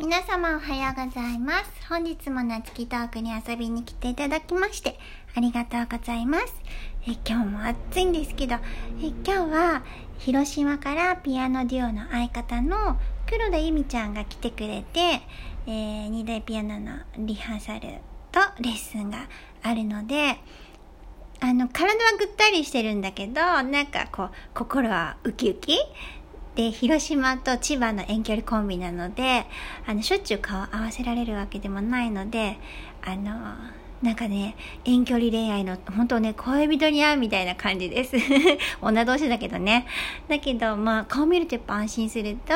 [0.00, 1.70] 皆様おはようございます。
[1.86, 4.98] 本日もなつきトークに遊びに来ていただきまして、
[5.36, 6.46] ありがとうございます。
[7.06, 9.82] え今日も暑いんですけど、え今日は
[10.16, 15.20] 広島からピアノデュオの相方の黒田由美ちゃんが来てくれて、
[15.66, 17.80] えー、二大ピアノのリハーサル
[18.32, 19.28] とレッスンが
[19.62, 20.38] あるので、
[21.40, 25.78] あの、体はぐったりしてるんだけど、なんかこう、心はウキウキ
[26.54, 29.46] で、広島と千葉の遠距離コンビなので、
[29.86, 32.58] あの、しょっちゅう顔合わせられるわけでもないので、
[33.02, 33.54] あの、
[34.02, 38.16] なんかね、遠距離恋愛の、本当ね、恋人に会うみたいな感じです。
[38.80, 39.86] 女同士だけどね。
[40.28, 42.54] だけど、まあ、顔見るとやっぱ安心すると、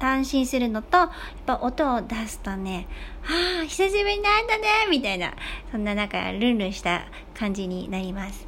[0.00, 1.10] 安心するのと、やっ
[1.46, 2.86] ぱ音を出すとね、
[3.22, 5.34] はあ、久しぶりに会えたねみたいな、
[5.70, 7.02] そんななんかルンルンした
[7.34, 8.46] 感じになります。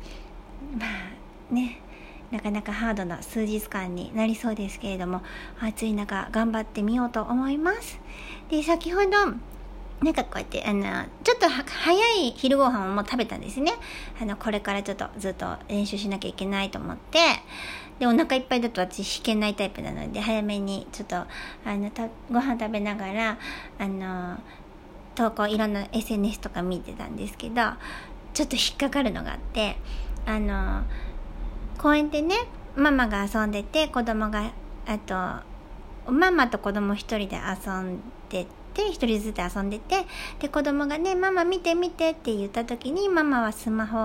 [0.79, 1.81] まあ、ね。
[2.31, 5.23] なかなかハードな数日間になりそうですけれども、
[5.61, 8.01] 暑い中頑張ってみようと思います。
[8.51, 9.09] で、先ほど、
[10.03, 10.83] なんかこうやって、あの、
[11.25, 13.73] ちょっと早い昼ご飯をもう食べたんですね。
[14.21, 17.19] あの、これからちょっとずっと練習しなきゃいけないと思って、
[17.99, 21.27] で、お腹いっぱいだと私弾けないタイプなので、早めにちょっと、あ
[21.67, 23.39] の、たご飯食べながら、
[23.79, 24.39] あの、
[25.15, 27.63] 投稿いろんな SNS とか見てたんですけど、
[28.33, 29.77] ちょっと引っかかるのがあって、
[30.25, 30.85] あの、
[31.81, 32.35] 公園でね、
[32.77, 34.53] ママが遊んでて、子供が、
[34.87, 40.05] あと、ママと子供一人で遊んでて、一人ずつ遊んでて、
[40.41, 43.97] で、子供がね、ママ見て見てって言った時に、ママはスマホ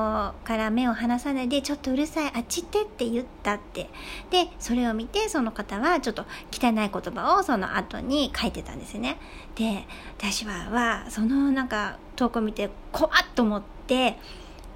[0.46, 3.90] から目を離さないで、ちょっとうるさい、あっち行ってって言ったって。
[4.30, 9.18] で、それを見て、その方はちょっと汚い言葉をその後に書いてたんですね。
[9.56, 9.86] で、
[10.18, 14.18] 私は、は、そのなんか投稿見て、怖っと思って、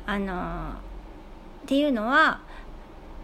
[0.05, 0.73] あの、
[1.63, 2.41] っていうのは、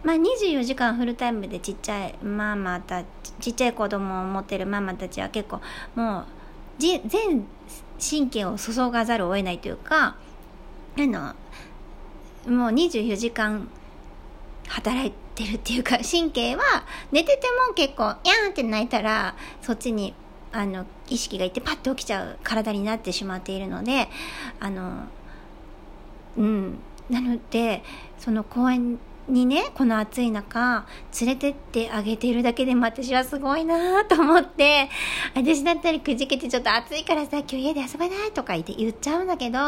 [0.06, 3.02] まあ、24時間フルタイムでちっちゃいママた
[3.40, 5.60] ちっちゃい子供を持ってるママたちは結構
[5.96, 6.24] もう
[6.78, 7.44] 全
[7.98, 10.16] 神経を注がざるを得ないというかあ
[10.96, 11.34] の
[12.46, 13.68] もう24時間
[14.68, 16.62] 働いてるっていうか 神経は
[17.10, 20.14] 寝てても結構やーんって泣いたらそっちに
[20.52, 24.08] あの意識がいってパッと起きちゃう体になってしまっているので
[24.60, 25.08] あの
[26.36, 26.78] うん。
[27.10, 27.82] なので
[28.18, 28.98] その公園
[29.28, 30.86] にね、この暑い中、
[31.20, 34.88] 連れてってあげてるだけでも私はすごいなと思って、
[35.34, 39.58] 私だったりくじけてちょっと暑いからさ、今日家で遊べないとか言って言っちゃうんだけど、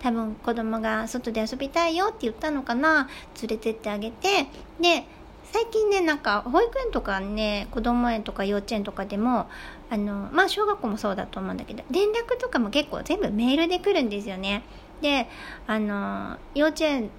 [0.00, 3.08] 多分子供が外で遊びたいよって言ったのかな、
[3.40, 4.46] 連れてってあげて、
[4.80, 5.04] で、
[5.52, 9.50] 最近ね、なんか、保育園とかね、子供園とか幼稚園とかでも、
[9.90, 14.62] あの、まあ、小学校もそうだと思うんだけど、連絡とかも結構全部メールで来るんですよね。
[15.02, 15.28] で、
[15.66, 17.10] あの、幼稚園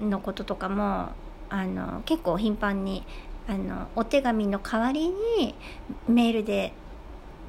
[0.00, 1.08] のこととかも、
[1.50, 3.04] あの結構頻繁に
[3.48, 5.54] あのお手紙の代わりに
[6.08, 6.72] メールで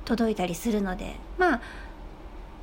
[0.05, 1.61] 届いたりするのでまあ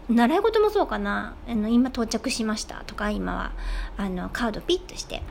[0.09, 1.37] 習い事もそうかな。
[1.47, 3.53] あの今到着しましたとか今は
[3.97, 5.22] あのカードピッとして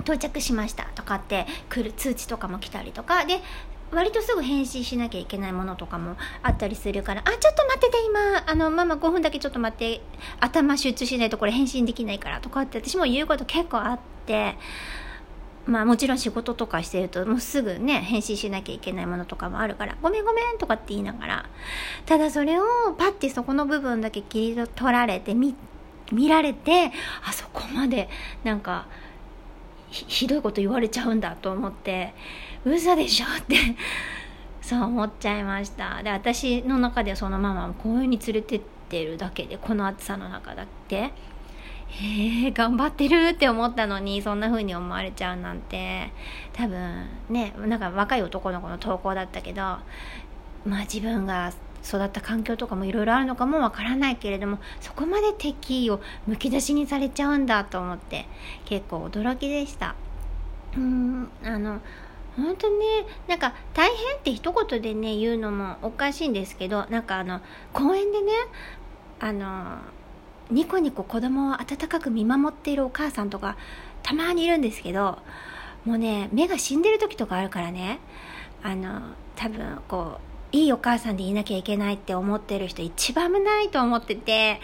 [0.00, 3.24] 到着しましたとかって来る通知とかも来たりとか。
[3.24, 3.40] で
[3.94, 10.00] 割とすぐ返信しなきゃいけないものとかもあったりするから、あ、ちょっと待ってて、今、あの、ママ5分だけちょっと待って、
[10.40, 14.56] 頭集中しないとこれ返信できないからとかって私も言うこと結構あって、
[15.66, 21.46] まあもちろん仕事とかしてるともうすぐね返信しなきゃいけないものとかもあるからごめんごめんとかって言いながら
[22.04, 22.64] ただそれを
[22.98, 25.54] パッてそこの部分だけ切り取られて見
[26.12, 26.92] 見られて
[27.26, 28.08] あそこまで
[28.44, 28.86] なんか
[29.90, 32.14] ひどいこと言われちゃうんだと思って
[32.64, 33.56] 嘘でしょって
[34.60, 36.02] そう思っちゃいました。
[36.02, 41.12] で私の中ではそのママも公園に連れてってるだけでこの暑さの中だって。
[41.96, 46.10] へえ頑張ってるって思ったのにそんな風に思われちゃうなんて。
[46.54, 49.82] 多分ねなんか若い男の子の投稿だったけどま
[50.66, 51.52] あ自分が
[51.84, 58.26] 育った環境とかもいろいろあるのかもわからないけれどもそこまで敵意をむき出しにされちゃうんだと思って
[58.64, 59.94] 結構驚きでした。
[60.76, 61.80] うんあの
[62.36, 67.40] 本当ねなんか大変って一言でね言うのもおかしいんですけどなんかあの
[67.72, 68.32] 公園でね
[69.20, 69.78] あの
[70.50, 73.56] ニコニコ子供を温かく見守っているお母さんとか
[74.02, 75.18] たまにいるんですけど
[75.84, 78.00] もうね目が死んでる時とかあるからね。
[78.62, 79.00] あの
[79.36, 80.18] 多分こ
[80.52, 84.60] ういいお母さんでいなきゃいけないって思ってる人一番危ないと思ってて。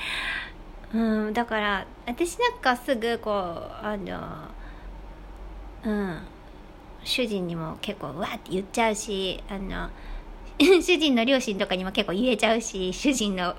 [0.92, 4.48] うんだから私なんかすぐこうあの
[5.84, 6.18] うん
[7.04, 9.88] 主人にも結構うわって言っちゃうしあの
[10.82, 13.54] 主人の両親とかにも結構言えちゃうし主人の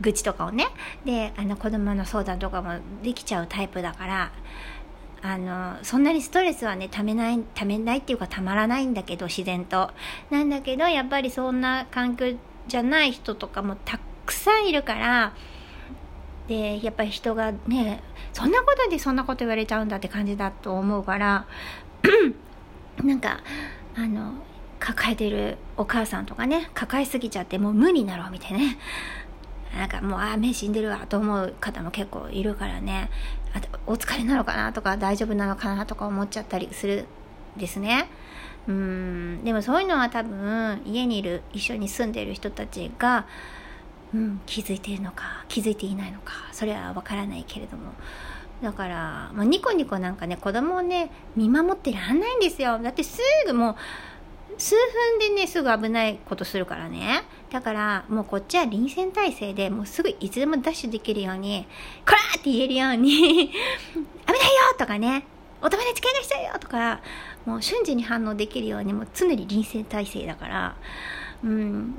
[0.00, 0.68] 愚痴とかをね。
[1.04, 4.32] であの子供の相談とかもできちゃうタイプだから
[5.20, 9.90] あのそんなにストレスはねためないためないっていうかたまらないんだけど自然と。
[10.30, 12.34] なんだけどやっぱりそんな環境
[12.66, 15.34] じゃない人とかもたくさんいるから
[16.48, 18.02] でやっぱり人がね
[18.32, 21.46] そんなことでそんなこと言われちゃうんだって感じだと思うから
[23.04, 23.40] なんか
[23.94, 24.32] あの
[24.82, 28.78] 抱えてるお母さんとかね抱えすぎちゃってもう無になろうみたいなね。
[29.78, 33.08] なんかもうああ目死んでるわと思う方も結構いるからね。
[33.54, 37.06] あとお疲れなのかなとか大丈夫なのかなとか思っちゃったりする
[37.56, 38.08] ですね。
[38.66, 43.26] うんでもそういうのは多分家にいる一緒に住んでる人たちが、
[44.12, 47.92] うん、気づいてるのか気づいていないのかそれは分からないけれども。
[48.62, 52.78] だから、まあ、ニコニコなんかね子供をね見守ってらんないんですよ。
[52.78, 53.76] だってすぐもう
[54.58, 61.66] 数分でねすぐ危ないことするからねだからもうこっちは臨戦態勢でもうすぐいつでもダッシュできるように
[62.06, 63.12] 「こら!」って言えるように
[63.52, 65.24] 「危ないよ!」とかね
[65.60, 67.00] 「お友達怪我しちゃうよ!」とか
[67.44, 70.76] もう瞬時に反応できるようにもう常に臨戦態勢だから
[71.44, 71.94] うん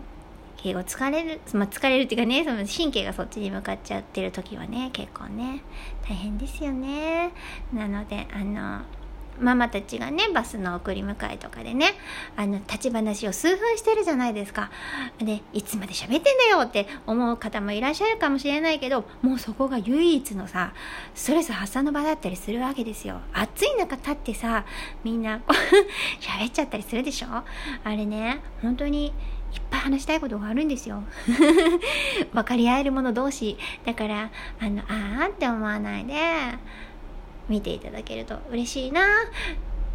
[0.57, 5.61] 敬語疲れる、まあ、疲れるっていうかねその神経がそっちに向かっちゃってる時はね結構ね
[6.07, 7.31] 大変ですよね
[7.73, 8.81] なのであの
[9.39, 11.93] ママたちがねバスの送り迎えとかでね
[12.35, 14.71] あの立ち話を数分してるじゃないですか
[15.19, 20.73] でいつまで喋ってんだよって思う方もいらっしゃるかもしれないけどもうそこが唯一のさ
[21.15, 24.65] ストレス発散の場だったりするわけですよ暑い中立ってさ
[25.03, 25.41] みんな
[26.19, 27.27] 喋っちゃったりするでしょ？
[27.83, 31.03] あれね本当にいっぱい話したいことがあるんですよ。
[32.33, 33.55] 分かり合える者同士。
[33.85, 36.15] だから、あの、あーって思わないで、
[37.49, 39.01] 見ていただけると嬉しいな。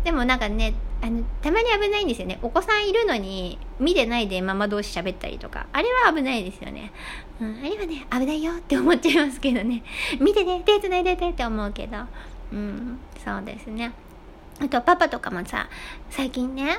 [0.04, 2.38] でもなんかねあのたまに危ないんですよね。
[2.42, 5.66] お子さんいるのに見てないでママ同士喋ったりとか。
[5.72, 6.92] あれは危ないですよね、
[7.40, 9.82] うん、あれはね危ないよって思っちゃいますけどね。
[10.20, 11.98] 見てね手繋いでてって思うけど。
[12.52, 13.92] うんそうですね。
[14.60, 15.68] あとパパとかもさ
[16.10, 16.78] 最近ね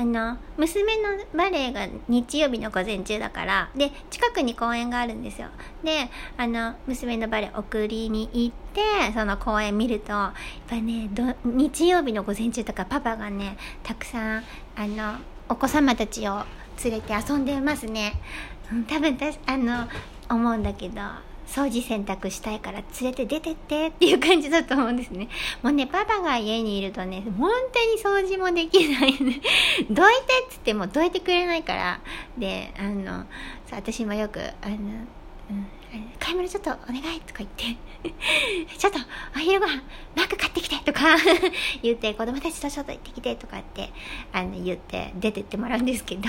[0.00, 5.48] あの娘のバレエが日曜日の午前中だからで近くに公園があるんですよ。
[5.84, 6.08] で
[6.38, 8.80] あの娘のバレエ送りに行って
[9.12, 11.10] その公園見るとやっぱね
[11.44, 14.44] 日曜日の午前中とかパパがねたくさん
[14.74, 15.18] あの
[15.50, 16.44] お子様たちを
[16.82, 18.14] 連れて遊んでますね、
[18.72, 19.86] うん、多分たあの
[20.30, 21.29] 思うんだけど。
[21.50, 25.28] 掃除洗濯したいから連れて出てってっていう感じだと思うんですね。
[25.62, 29.40] もうね、パパが家にいるとね、本当に掃除もできないね。
[29.90, 32.00] どいてっつってもどいてくれないから。
[32.38, 33.26] で、あの、
[33.72, 34.76] 私もよく、あの、
[35.50, 35.66] うん、
[36.20, 37.64] 買い物ちょっとお願いとか言って
[38.78, 38.98] ちょっと
[39.34, 39.82] お昼ご飯
[40.14, 41.16] マック買ってきてとか
[41.82, 43.90] 言って子供たちとちょっと行ってきてとかって
[44.32, 46.28] あの言って出てってもらうんですけど、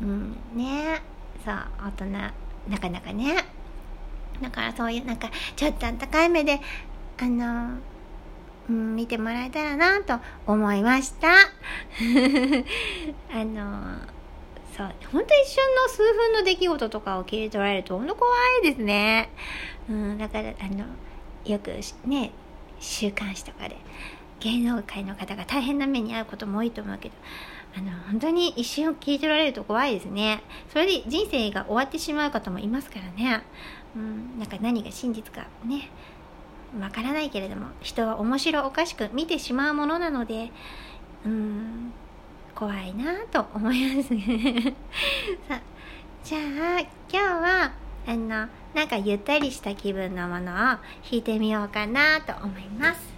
[0.00, 1.02] うん、ね
[1.44, 2.04] そう大人
[2.68, 3.44] なかなかね
[4.42, 6.60] だからそういうなんかちょっとあったかい目で
[7.18, 7.78] あの
[8.68, 11.28] うん、見てもらえたらなと思いました。
[13.30, 13.98] あの
[14.74, 18.32] そう本当一瞬の数分の出来事とかを切り取られると本当怖
[18.62, 19.30] いですね、
[19.88, 20.84] うん、だからあの
[21.44, 21.70] よく
[22.06, 22.32] ね
[22.80, 23.76] 週刊誌とかで
[24.40, 27.14] 芸能界の方が大変な目に遭うことも多いと思うけど
[27.76, 30.42] あの本当に一瞬を聞いてられると怖いですね。
[30.72, 33.42] それで人生が終わってしまう方もいますからね。
[33.96, 35.90] うん、なんか何が真実かね
[36.80, 40.50] わからないけれども人は面白おかしく見てしまうものなので
[41.24, 41.92] うん
[42.54, 44.14] 怖いなと思います。
[44.14, 44.74] ね
[45.48, 45.60] さ
[46.22, 47.72] じゃあ今日は
[48.06, 53.13] あのなんかゆったりした気分のものを弾いてみようかなと思います。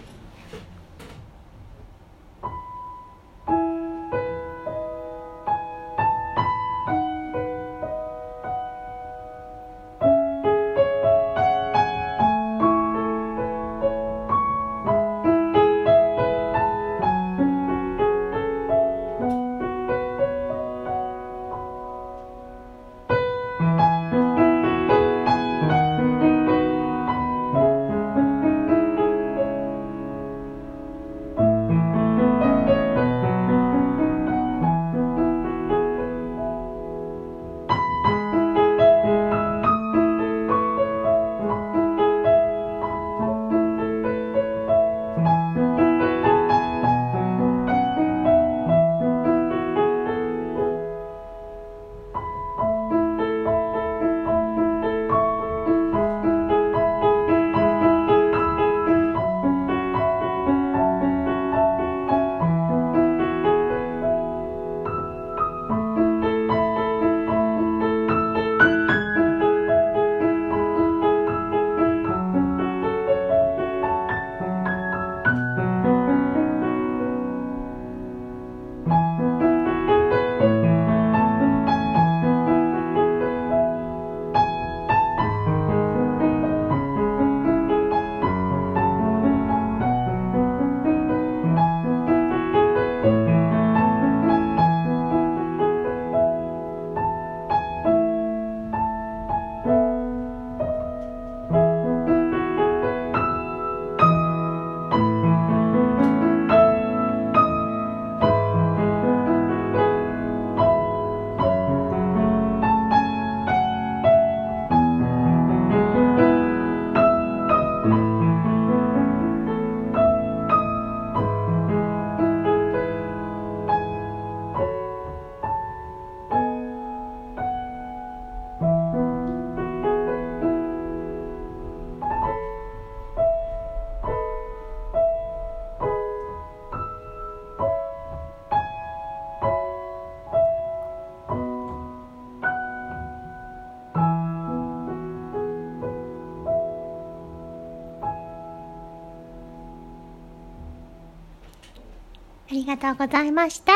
[152.67, 153.73] りがとうございました。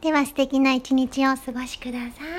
[0.00, 2.31] では素敵な一日をお過ごしください。